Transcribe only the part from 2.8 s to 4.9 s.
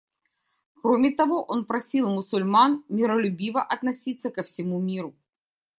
миролюбиво относиться ко всему